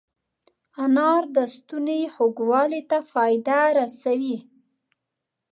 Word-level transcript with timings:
انار 0.83 1.23
د 1.35 1.37
ستوني 1.55 2.01
خوږوالي 2.13 2.81
ته 2.89 2.97
فایده 3.11 3.59
رسوي. 3.77 4.37